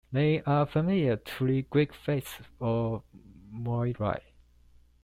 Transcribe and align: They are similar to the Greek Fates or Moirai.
They 0.11 0.41
are 0.45 0.67
similar 0.71 1.17
to 1.17 1.45
the 1.45 1.61
Greek 1.61 1.93
Fates 1.93 2.39
or 2.59 3.03
Moirai. 3.53 4.19